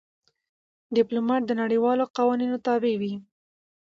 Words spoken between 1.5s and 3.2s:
نړیوالو قوانینو تابع وي.